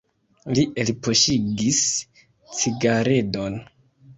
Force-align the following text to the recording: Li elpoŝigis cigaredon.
Li 0.57 0.63
elpoŝigis 0.83 1.83
cigaredon. 2.61 3.63